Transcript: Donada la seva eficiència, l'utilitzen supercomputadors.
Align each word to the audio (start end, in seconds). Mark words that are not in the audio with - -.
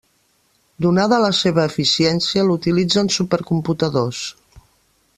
Donada 0.85 1.19
la 1.25 1.29
seva 1.41 1.65
eficiència, 1.73 2.47
l'utilitzen 2.49 3.15
supercomputadors. 3.19 4.27